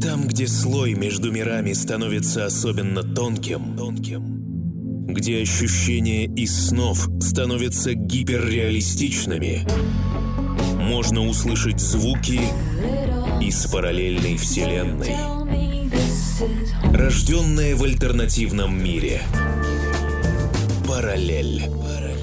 [0.00, 9.66] Там, где слой между мирами становится особенно тонким, тонким, где ощущения из снов становятся гиперреалистичными,
[10.80, 12.40] можно услышать звуки
[13.40, 15.16] из параллельной вселенной,
[16.92, 19.22] рожденные в альтернативном мире.
[20.86, 21.62] Параллель.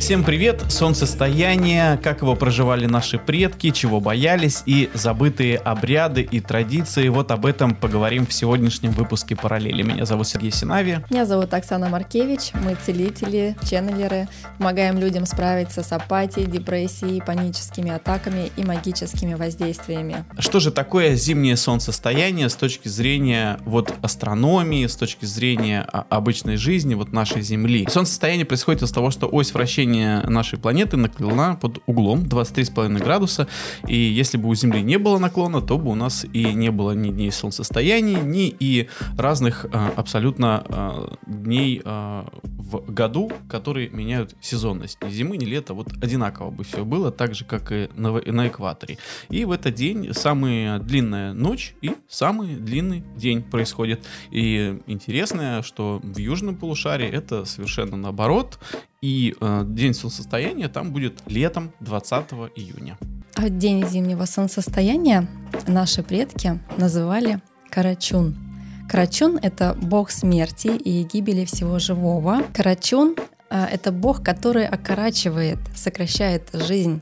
[0.02, 0.64] Всем привет!
[0.68, 7.08] Солнцестояние, как его проживали наши предки, чего боялись и забытые обряды и традиции.
[7.10, 9.84] Вот об этом поговорим в сегодняшнем выпуске «Параллели».
[9.84, 11.06] Меня зовут Сергей Синави.
[11.12, 12.50] Меня зовут Оксана Маркевич.
[12.66, 14.28] Мы целители, ченнелеры.
[14.58, 20.26] Помогаем людям справиться с апатией, депрессией, паническими атаками и магическими воздействиями.
[20.40, 26.58] Что же такое зимнее солнцестояние с точки зрения вот астрономии, с точки зрения а, обычной
[26.58, 27.88] жизни вот нашей Земли?
[27.88, 33.48] Солнцестояние происходит из того, что ось вращения вращение нашей планеты наклонена под углом 23,5 градуса,
[33.88, 36.92] и если бы у Земли не было наклона, то бы у нас и не было
[36.92, 38.88] ни дней солнцестояний, ни и
[39.18, 42.26] разных а, абсолютно а, дней а,
[42.62, 44.98] в году, которые меняют сезонность.
[45.04, 48.48] Ни зимы, ни лета, вот одинаково бы все было, так же, как и на, на
[48.48, 48.98] экваторе.
[49.30, 54.06] И в этот день самая длинная ночь и самый длинный день происходит.
[54.32, 58.60] И интересное, что в южном полушарии это совершенно наоборот,
[59.02, 62.98] и э, день солнцестояния там будет летом 20 июня.
[63.36, 65.28] А день зимнего солнцестояния
[65.68, 68.51] наши предки называли Карачун.
[68.92, 72.44] Карачун— это бог смерти и гибели всего живого.
[72.54, 73.16] Карачун
[73.50, 77.02] э,— это бог, который окорачивает, сокращает жизнь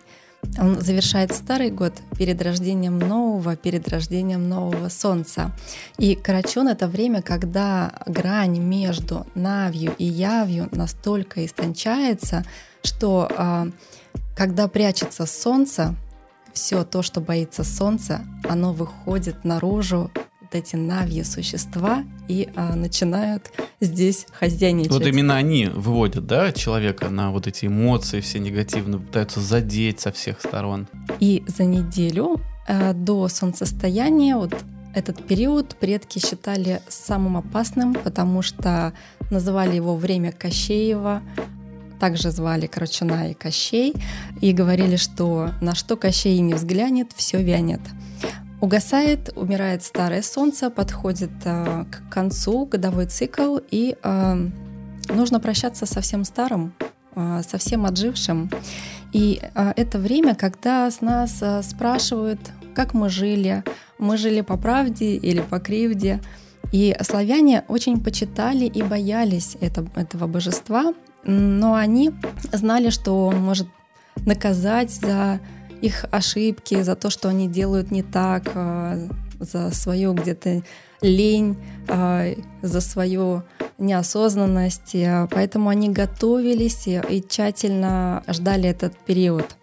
[0.57, 5.51] он завершает старый год перед рождением нового, перед рождением нового солнца.
[5.97, 12.45] И Карачун— это время, когда грань между Навью и Явью настолько истончается,
[12.83, 13.67] что а,
[14.37, 15.95] когда прячется солнце,
[16.53, 20.09] все то, что боится солнца, оно выходит наружу
[20.49, 24.91] вот эти навьи существа и а, начинают здесь хозяйничать.
[24.91, 30.11] Вот именно они выводят, да, человека на вот эти эмоции все негативные, пытаются задеть со
[30.11, 30.87] всех сторон.
[31.19, 34.55] И за неделю а, до солнцестояния вот
[34.95, 38.93] этот период предки считали самым опасным, потому что
[39.29, 41.21] называли его время Кощеева,
[41.99, 43.93] также звали Крачуна и Кощей,
[44.41, 47.81] и говорили, что на что Кощей не взглянет, все вянет.
[48.61, 54.47] Угасает, умирает старое солнце, подходит э, к концу годовой цикл, и э,
[55.07, 56.73] нужно прощаться со всем старым,
[57.15, 58.49] э, со всем отжившим.
[59.13, 62.39] И э, это время, когда с нас э, спрашивают,
[62.75, 63.63] как мы жили,
[63.97, 66.19] мы жили по правде или по кривде.
[66.73, 70.93] И славяне очень почитали и боялись это, этого божества,
[71.23, 72.11] но они
[72.51, 73.67] знали, что он может
[74.25, 75.39] наказать за
[75.81, 78.97] их ошибки, за то, что они делают не так, а,
[79.39, 80.63] за свою где-то
[81.01, 81.57] лень,
[81.87, 82.25] а,
[82.61, 83.43] за свою
[83.79, 84.95] неосознанность.
[85.31, 89.55] Поэтому они готовились и тщательно ждали этот период.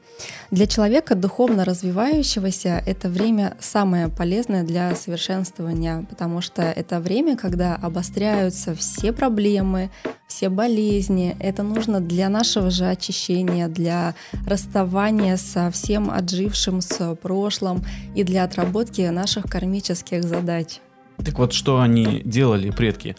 [0.50, 7.74] Для человека духовно развивающегося это время самое полезное для совершенствования, потому что это время, когда
[7.74, 9.90] обостряются все проблемы,
[10.26, 11.36] все болезни.
[11.38, 14.14] Это нужно для нашего же очищения, для
[14.46, 17.84] расставания со всем отжившим с прошлым
[18.14, 20.80] и для отработки наших кармических задач.
[21.24, 23.16] Так вот, что они делали, предки?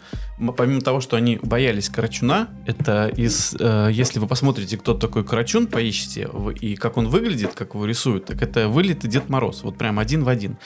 [0.56, 3.56] Помимо того, что они боялись Карачуна, это из...
[3.58, 6.28] Э, если вы посмотрите, кто такой Карачун, поищите,
[6.60, 10.22] и как он выглядит, как его рисуют, так это вылитый Дед Мороз, вот прям один
[10.22, 10.56] в один.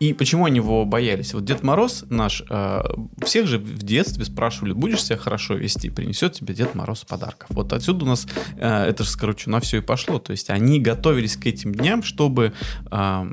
[0.00, 1.32] И почему они его боялись?
[1.32, 2.82] Вот Дед Мороз наш, э,
[3.24, 7.48] всех же в детстве спрашивали, будешь себя хорошо вести, принесет тебе Дед Мороз подарков.
[7.50, 8.26] Вот отсюда у нас
[8.56, 10.18] э, это же с Карачуна все и пошло.
[10.18, 12.52] То есть они готовились к этим дням, чтобы...
[12.90, 13.30] Э,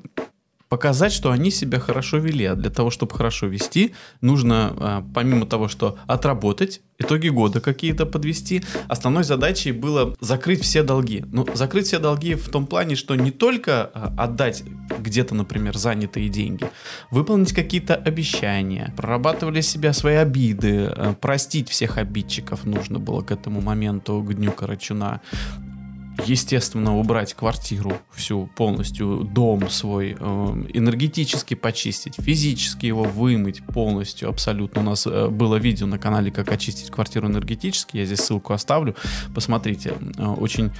[0.69, 2.45] показать, что они себя хорошо вели.
[2.45, 8.05] А для того, чтобы хорошо вести, нужно, а, помимо того, что отработать, итоги года какие-то
[8.05, 11.23] подвести, основной задачей было закрыть все долги.
[11.27, 14.63] Ну, закрыть все долги в том плане, что не только а, отдать
[14.99, 16.69] где-то, например, занятые деньги,
[17.11, 23.61] выполнить какие-то обещания, прорабатывали себя свои обиды, а, простить всех обидчиков нужно было к этому
[23.61, 25.21] моменту, к Дню Карачуна,
[26.25, 30.25] естественно, убрать квартиру всю полностью, дом свой, э,
[30.73, 34.81] энергетически почистить, физически его вымыть полностью, абсолютно.
[34.81, 38.95] У нас э, было видео на канале, как очистить квартиру энергетически, я здесь ссылку оставлю,
[39.33, 40.71] посмотрите, э, очень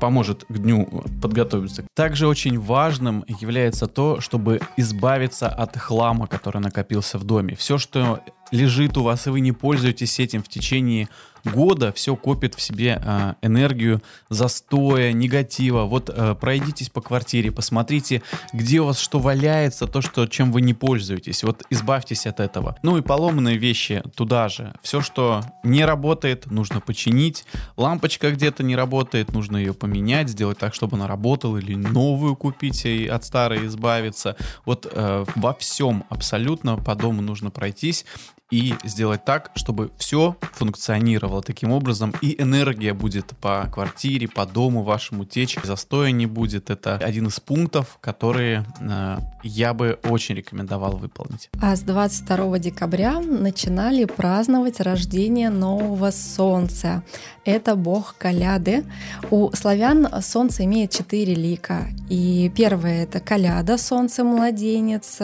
[0.00, 1.84] поможет к дню подготовиться.
[1.94, 7.54] Также очень важным является то, чтобы избавиться от хлама, который накопился в доме.
[7.56, 8.20] Все, что
[8.50, 11.08] лежит у вас, и вы не пользуетесь этим в течение
[11.52, 15.84] года все копит в себе э, энергию застоя, негатива.
[15.84, 18.22] Вот э, пройдитесь по квартире, посмотрите,
[18.52, 21.44] где у вас что валяется, то, что, чем вы не пользуетесь.
[21.44, 22.76] Вот избавьтесь от этого.
[22.82, 24.74] Ну и поломанные вещи туда же.
[24.82, 27.44] Все, что не работает, нужно починить.
[27.76, 32.84] Лампочка где-то не работает, нужно ее поменять, сделать так, чтобы она работала, или новую купить
[32.84, 34.36] и от старой избавиться.
[34.64, 38.04] Вот э, во всем абсолютно по дому нужно пройтись
[38.50, 44.82] и сделать так, чтобы все функционировало таким образом, и энергия будет по квартире, по дому
[44.82, 46.70] вашему течь, застоя не будет.
[46.70, 51.50] Это один из пунктов, которые э, я бы очень рекомендовал выполнить.
[51.60, 57.02] А с 22 декабря начинали праздновать рождение нового солнца.
[57.44, 58.84] Это бог Каляды.
[59.30, 61.88] У славян солнце имеет четыре лика.
[62.08, 65.18] И первое это Каляда, солнце младенец,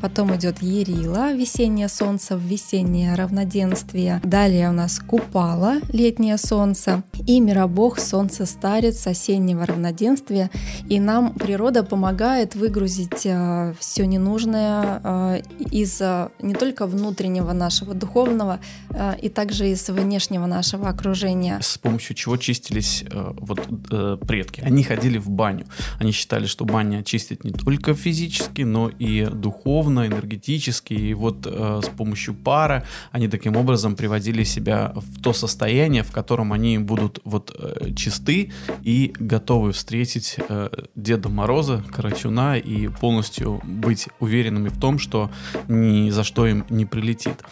[0.00, 4.18] потом идет Ерила, весеннее солнце в весеннее равноденствие.
[4.24, 10.50] Далее у нас Купала, летнее солнце, и Миробог, солнце старец, осеннего равноденствия.
[10.88, 17.92] И нам природа помогает выгрузить э, все ненужное э, из э, не только внутреннего нашего
[17.92, 18.58] духовного,
[19.20, 21.58] и также из внешнего нашего окружения.
[21.60, 23.60] С помощью чего чистились вот
[24.26, 24.62] предки?
[24.62, 25.66] Они ходили в баню.
[25.98, 30.94] Они считали, что баня чистит не только физически, но и духовно, энергетически.
[30.94, 36.52] И вот с помощью пара, они таким образом приводили себя в то состояние, в котором
[36.52, 38.52] они будут вот э, чисты
[38.84, 45.28] и готовы встретить э, Деда Мороза, Карачуна и полностью быть уверенными в том, что
[45.66, 47.42] ни за что им не прилетит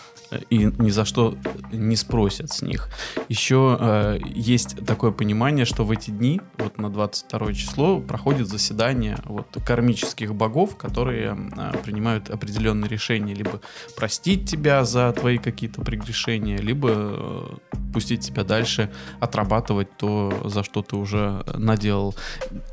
[0.50, 1.36] и ни за что
[1.72, 2.88] не спросят с них.
[3.28, 9.18] Еще э, есть такое понимание, что в эти дни, вот на 22 число, проходит заседание
[9.24, 13.60] вот, кармических богов, которые э, принимают определенные решения, либо
[13.96, 17.46] простить тебя за твои какие-то прегрешения, либо э,
[17.92, 22.14] пустить тебя дальше отрабатывать то, за что ты уже наделал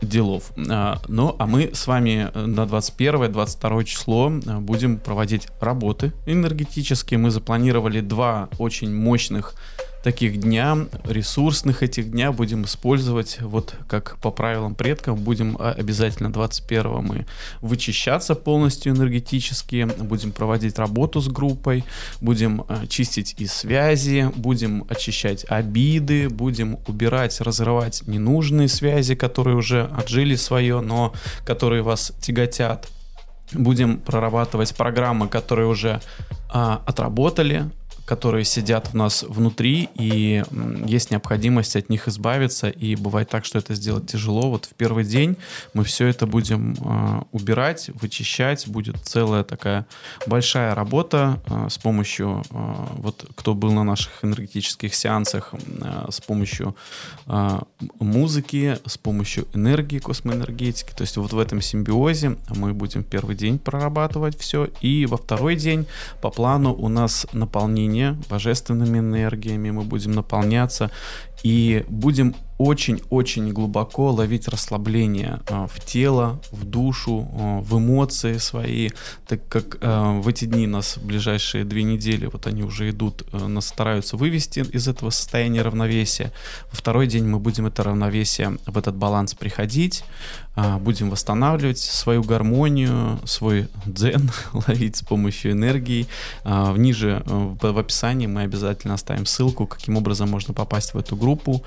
[0.02, 0.52] делов.
[0.58, 7.18] Э, ну, а мы с вами на 21-22 число э, будем проводить работы энергетические.
[7.18, 9.56] Мы запланировали два очень мощных
[10.04, 12.32] таких дня, ресурсных этих дня.
[12.32, 17.26] Будем использовать, вот как по правилам предков, будем а, обязательно 21 мы
[17.62, 21.84] вычищаться полностью энергетически, будем проводить работу с группой,
[22.20, 29.90] будем а, чистить и связи, будем очищать обиды, будем убирать, разрывать ненужные связи, которые уже
[29.98, 32.88] отжили свое, но которые вас тяготят
[33.54, 36.02] будем прорабатывать программы, которые уже
[36.50, 37.70] а, отработали,
[38.06, 40.44] которые сидят в нас внутри, и
[40.86, 44.50] есть необходимость от них избавиться, и бывает так, что это сделать тяжело.
[44.50, 45.38] Вот в первый день
[45.74, 49.86] мы все это будем э, убирать, вычищать, будет целая такая
[50.28, 55.54] большая работа э, с помощью, э, вот кто был на наших энергетических сеансах,
[56.10, 56.76] с помощью
[58.00, 63.60] музыки, с помощью энергии, космоэнергетики, то есть вот в этом симбиозе мы будем первый день
[63.60, 65.86] прорабатывать все, и во второй день
[66.22, 70.90] по плану у нас наполнение наполнение божественными энергиями, мы будем наполняться
[71.44, 78.90] и будем очень-очень глубоко ловить расслабление э, в тело, в душу, э, в эмоции свои,
[79.28, 83.68] так как э, в эти дни нас ближайшие две недели, вот они уже идут, нас
[83.68, 86.32] стараются вывести из этого состояния равновесия.
[86.72, 90.04] Во второй день мы будем это равновесие, в этот баланс приходить,
[90.56, 94.32] будем восстанавливать свою гармонию, свой дзен,
[94.68, 96.08] ловить с помощью энергии.
[96.46, 101.64] Ниже в описании мы обязательно оставим ссылку, каким образом можно попасть в эту группу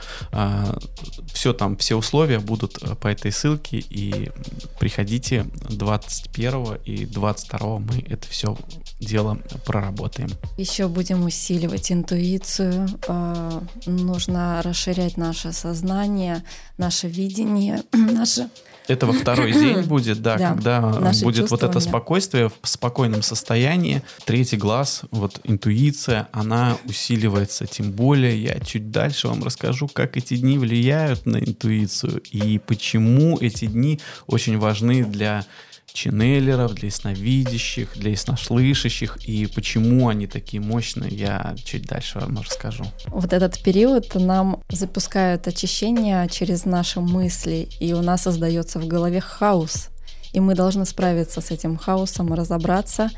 [1.45, 4.31] все там, все условия будут э, по этой ссылке, и
[4.79, 8.57] приходите 21 и 22 мы это все
[9.01, 10.31] дело проработаем.
[10.57, 16.43] Еще будем усиливать интуицию, э, нужно расширять наше сознание,
[16.79, 18.49] наше видение, наше
[18.87, 24.03] это во второй день будет, да, да когда будет вот это спокойствие в спокойном состоянии.
[24.25, 27.67] Третий глаз, вот интуиция, она усиливается.
[27.67, 33.39] Тем более я чуть дальше вам расскажу, как эти дни влияют на интуицию и почему
[33.41, 35.45] эти дни очень важны для
[35.95, 42.85] ченнелеров, для ясновидящих, для яснослышащих, и почему они такие мощные, я чуть дальше вам расскажу.
[43.07, 49.21] Вот этот период нам запускают очищение через наши мысли, и у нас создается в голове
[49.21, 49.89] хаос,
[50.33, 53.09] и мы должны справиться с этим хаосом, разобраться,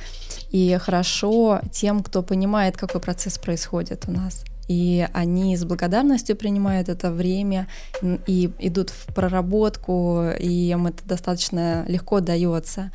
[0.51, 6.89] и хорошо тем, кто понимает, какой процесс происходит у нас и они с благодарностью принимают
[6.89, 7.69] это время
[8.27, 12.91] и идут в проработку, и им это достаточно легко дается.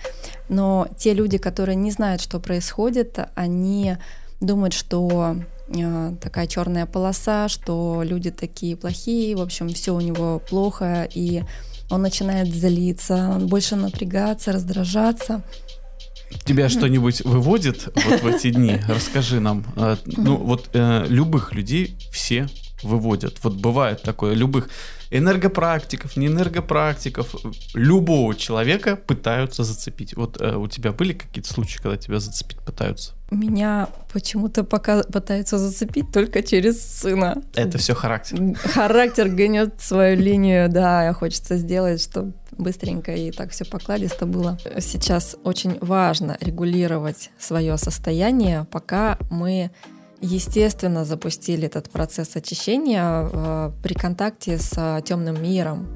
[0.50, 3.98] Но те люди, которые не знают, что происходит, они
[4.42, 5.38] думают, что
[5.70, 11.44] э, такая черная полоса, что люди такие плохие, в общем, все у него плохо, и
[11.90, 15.42] он начинает злиться, больше напрягаться, раздражаться.
[16.46, 18.80] Тебя что-нибудь выводит вот в эти дни?
[18.88, 19.66] Расскажи нам.
[19.76, 22.48] Э, ну, вот э, любых людей все
[22.84, 23.38] выводят.
[23.44, 24.70] Вот бывает такое, любых
[25.12, 27.36] энергопрактиков, не энергопрактиков,
[27.74, 30.16] любого человека пытаются зацепить.
[30.16, 33.14] Вот э, у тебя были какие-то случаи, когда тебя зацепить пытаются?
[33.30, 37.42] Меня почему-то пока пытаются зацепить только через сына.
[37.56, 38.56] Это все характер.
[38.56, 44.58] Характер гонет свою линию, да, хочется сделать, чтобы быстренько и так все покладисто было.
[44.80, 49.72] Сейчас очень важно регулировать свое состояние, пока мы
[50.22, 55.88] естественно, запустили этот процесс очищения э, при контакте с э, темным миром.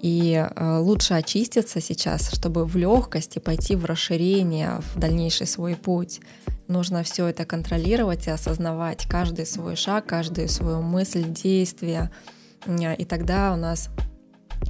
[0.00, 6.20] И э, лучше очиститься сейчас, чтобы в легкости пойти в расширение, в дальнейший свой путь.
[6.66, 12.10] Нужно все это контролировать и осознавать каждый свой шаг, каждую свою мысль, действие.
[12.66, 13.88] И тогда у нас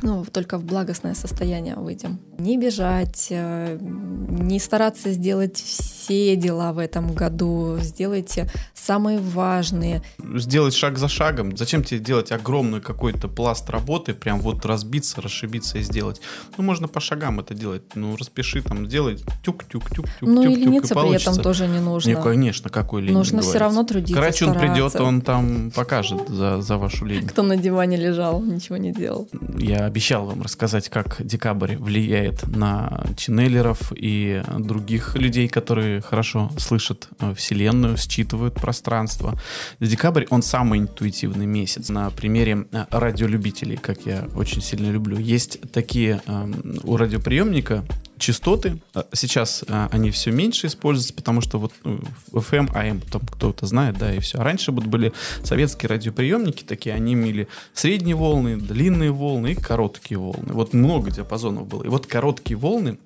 [0.03, 2.21] ну, только в благостное состояние выйдем.
[2.39, 10.03] Не бежать, э, не стараться сделать все дела в этом году, сделайте самые важные.
[10.37, 11.57] Сделать шаг за шагом.
[11.57, 16.21] Зачем тебе делать огромный какой-то пласт работы, прям вот разбиться, расшибиться и сделать?
[16.57, 17.83] Ну, можно по шагам это делать.
[17.95, 20.07] Ну, распиши там, сделай тюк-тюк-тюк-тюк.
[20.21, 22.11] Ну, тюк, и лениться при этом тоже не нужно.
[22.11, 23.15] Не, конечно, какой лень.
[23.15, 24.73] Нужно все равно трудиться, Карачун стараться.
[24.73, 27.27] придет, он там покажет за, за вашу лень.
[27.27, 29.29] Кто на диване лежал, ничего не делал.
[29.59, 37.09] Я обещал вам рассказать, как декабрь влияет на ченнелеров и других людей, которые хорошо слышат
[37.21, 39.39] э, Вселенную, считывают пространство.
[39.81, 41.89] Декабрь, он самый интуитивный месяц.
[41.89, 45.19] На примере э, радиолюбителей, как я очень сильно люблю.
[45.19, 46.53] Есть такие э,
[46.85, 47.85] у радиоприемника
[48.19, 48.81] частоты.
[48.95, 52.01] Э, сейчас а, они все меньше используются, потому что вот ну,
[52.33, 54.39] FM, AM, там кто-то знает, да, и все.
[54.39, 60.19] А раньше вот были советские радиоприемники такие, они имели средние волны, длинные волны и короткие
[60.19, 60.53] волны.
[60.53, 61.85] Вот много диапазонов было.
[61.85, 62.99] И вот короткие волны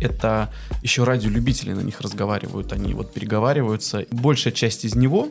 [0.00, 4.06] это еще радиолюбители на них разговаривают, они вот переговариваются.
[4.10, 5.28] Большая часть из него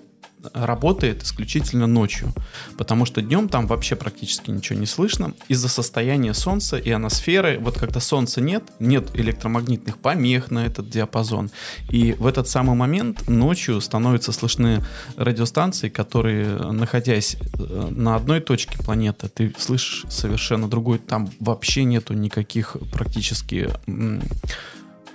[0.54, 2.34] работает исключительно ночью,
[2.78, 7.58] потому что днем там вообще практически ничего не слышно из-за состояния Солнца и аносферы.
[7.60, 11.52] Вот когда Солнца нет, нет электромагнитных помех на этот диапазон,
[11.90, 14.84] и в этот самый момент ночью становятся слышны
[15.16, 22.14] радиостанции, которые, находясь э, на одной точке планеты, ты слышишь совершенно другой, там вообще нету
[22.14, 23.70] никаких практически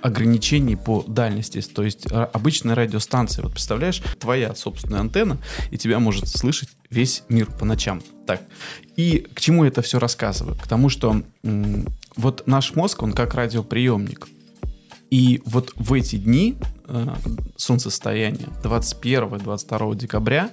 [0.01, 1.61] ограничений по дальности.
[1.61, 5.37] То есть а, обычная радиостанция, вот представляешь, твоя собственная антенна,
[5.71, 8.01] и тебя может слышать весь мир по ночам.
[8.25, 8.41] Так,
[8.95, 10.57] и к чему это все рассказываю?
[10.57, 11.21] К тому, что
[12.15, 14.27] вот наш мозг, он как радиоприемник.
[15.09, 16.55] И вот в эти дни
[16.87, 17.07] э,
[17.55, 20.51] солнцестояния 21-22 декабря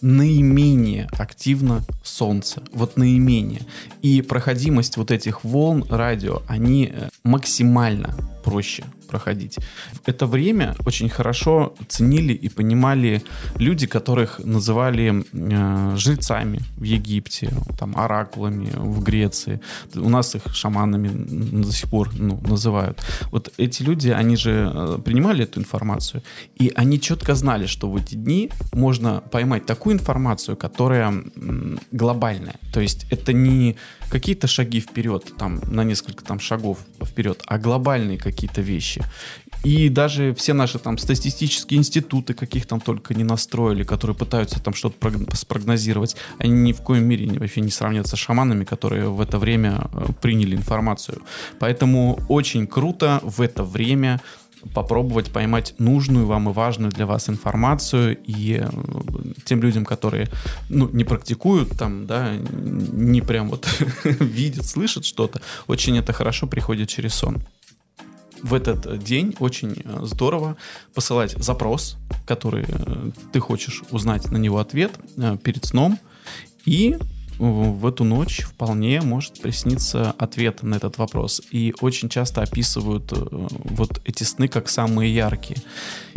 [0.00, 2.62] наименее активно Солнце.
[2.72, 3.62] Вот наименее.
[4.02, 8.14] И проходимость вот этих волн радио, они э, максимально
[8.48, 9.58] проще проходить.
[10.06, 13.22] Это время очень хорошо ценили и понимали
[13.58, 19.60] люди, которых называли э, жрецами в Египте, там, оракулами в Греции.
[19.94, 21.08] У нас их шаманами
[21.62, 23.02] до сих пор ну, называют.
[23.32, 26.22] Вот эти люди, они же э, принимали эту информацию,
[26.60, 31.14] и они четко знали, что в эти дни можно поймать такую информацию, которая
[31.92, 32.56] глобальная.
[32.72, 33.76] То есть это не
[34.10, 39.02] какие-то шаги вперед, там, на несколько там шагов вперед, а глобальные какие-то вещи.
[39.64, 44.74] И даже все наши там статистические институты, каких там только не настроили, которые пытаются там
[44.74, 49.38] что-то спрогнозировать, они ни в коем мере вообще не сравнятся с шаманами, которые в это
[49.38, 51.18] время э, приняли информацию.
[51.58, 54.20] Поэтому очень круто в это время
[54.74, 58.68] попробовать поймать нужную вам и важную для вас информацию и э,
[59.44, 60.28] тем людям, которые
[60.68, 63.66] ну, не практикуют там, да, не прям вот
[64.04, 67.42] видят, слышат что-то, очень это хорошо приходит через сон.
[68.42, 70.56] В этот день очень э, здорово
[70.94, 74.92] посылать запрос, который э, ты хочешь узнать на него ответ
[75.42, 75.98] перед сном,
[76.64, 76.96] и
[77.38, 81.40] в эту ночь вполне может присниться ответ на этот вопрос.
[81.50, 85.60] И очень часто описывают э, вот эти сны как самые яркие.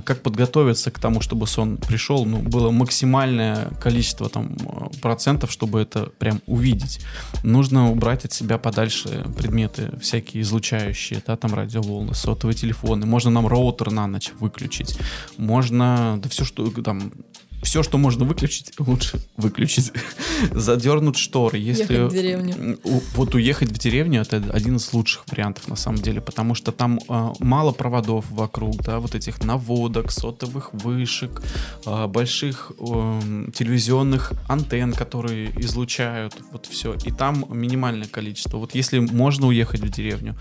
[0.03, 4.57] Как подготовиться к тому, чтобы сон пришел, ну, было максимальное количество там
[5.01, 7.01] процентов, чтобы это прям увидеть.
[7.43, 13.05] Нужно убрать от себя подальше предметы всякие излучающие, да, там радиоволны, сотовые телефоны.
[13.05, 14.97] Можно нам роутер на ночь выключить.
[15.37, 17.11] Можно, да все что, там,
[17.61, 19.91] все, что можно выключить, лучше выключить.
[20.51, 21.57] Задернуть шторы.
[21.57, 22.79] Если Ехать в деревню.
[23.15, 26.99] вот уехать в деревню это один из лучших вариантов на самом деле, потому что там
[27.07, 31.41] а, мало проводов вокруг, да, вот этих наводок, сотовых вышек,
[31.85, 36.95] а, больших эм, телевизионных антенн, которые излучают, вот все.
[37.05, 38.57] И там минимальное количество.
[38.57, 40.35] Вот если можно уехать в деревню,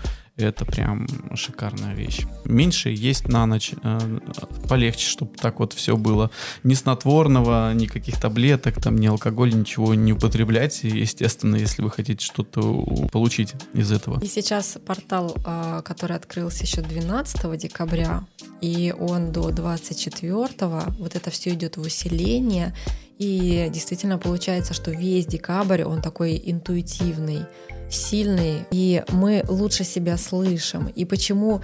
[0.47, 2.21] это прям шикарная вещь.
[2.45, 4.19] Меньше есть на ночь, э,
[4.67, 6.31] полегче, чтобы так вот все было.
[6.63, 10.83] Ни снотворного, никаких таблеток, там, ни алкоголь, ничего не употреблять.
[10.83, 12.61] Естественно, если вы хотите что-то
[13.11, 14.19] получить из этого.
[14.21, 18.23] И сейчас портал, а, который открылся еще 12 декабря,
[18.61, 20.49] и он до 24,
[20.99, 22.73] вот это все идет в усиление.
[23.17, 27.45] И действительно получается, что весь декабрь, он такой интуитивный,
[27.91, 30.87] сильный, и мы лучше себя слышим.
[30.87, 31.61] И почему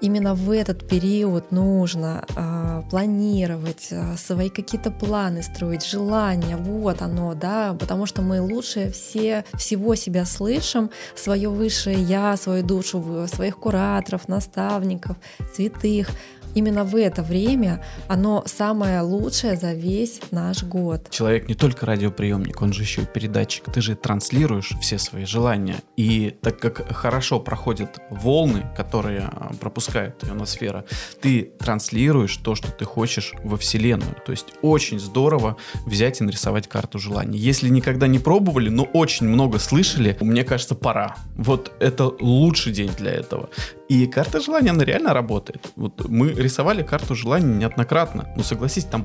[0.00, 7.34] именно в этот период нужно а, планировать а, свои какие-то планы строить, желания, вот оно,
[7.34, 13.58] да, потому что мы лучше все, всего себя слышим, свое высшее я, свою душу, своих
[13.58, 15.16] кураторов, наставников,
[15.54, 16.08] святых.
[16.54, 21.10] Именно в это время оно самое лучшее за весь наш год.
[21.10, 23.64] Человек не только радиоприемник, он же еще и передатчик.
[23.72, 25.76] Ты же транслируешь все свои желания.
[25.96, 30.84] И так как хорошо проходят волны, которые а, пропускает ионосфера,
[31.20, 34.16] ты транслируешь то, что ты хочешь во Вселенную.
[34.24, 37.38] То есть очень здорово взять и нарисовать карту желаний.
[37.38, 41.16] Если никогда не пробовали, но очень много слышали, мне кажется, пора.
[41.36, 43.50] Вот это лучший день для этого.
[43.90, 45.72] И карта желаний, она реально работает.
[45.76, 48.28] Вот мы рисовали карту желаний неоднократно.
[48.36, 49.04] Ну, согласись, там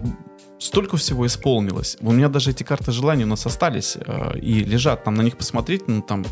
[0.60, 1.98] столько всего исполнилось.
[2.02, 5.04] У меня даже эти карты желаний у нас остались э, и лежат.
[5.04, 6.24] Там на них посмотреть, ну, там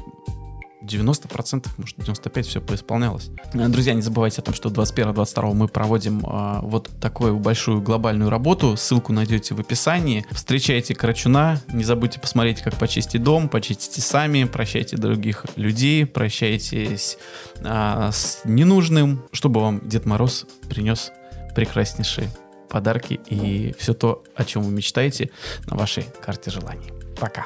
[0.84, 3.30] 90%, может 95% все поисполнялось.
[3.54, 8.30] Э, Друзья, не забывайте о том, что 21-22 мы проводим э, вот такую большую глобальную
[8.30, 8.76] работу.
[8.78, 10.26] Ссылку найдете в описании.
[10.32, 11.62] Встречайте Карачуна.
[11.72, 13.50] Не забудьте посмотреть, как почистить дом.
[13.50, 14.44] Почистите сами.
[14.46, 16.06] Прощайте других людей.
[16.06, 17.18] Прощайтесь
[17.58, 21.12] э, с ненужным, чтобы вам Дед Мороз принес
[21.56, 22.30] прекраснейшие
[22.70, 25.30] подарки и все то, о чем вы мечтаете
[25.68, 26.92] на вашей карте желаний.
[27.20, 27.46] Пока.